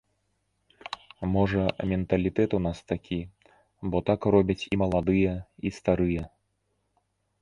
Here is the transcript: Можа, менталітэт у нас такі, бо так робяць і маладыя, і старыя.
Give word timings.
Можа, 1.33 1.65
менталітэт 1.91 2.55
у 2.59 2.61
нас 2.67 2.79
такі, 2.91 3.19
бо 3.91 3.97
так 4.11 4.21
робяць 4.37 4.59
і 4.65 4.75
маладыя, 4.83 5.33
і 5.69 5.77
старыя. 5.81 6.23